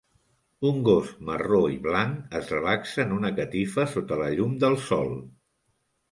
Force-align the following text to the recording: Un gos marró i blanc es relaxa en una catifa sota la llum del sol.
Un 0.67 0.77
gos 0.85 1.09
marró 1.25 1.59
i 1.73 1.75
blanc 1.83 2.33
es 2.39 2.49
relaxa 2.53 3.03
en 3.03 3.13
una 3.17 3.31
catifa 3.41 3.85
sota 3.91 4.17
la 4.23 4.31
llum 4.39 4.57
del 4.65 4.79
sol. 4.87 5.13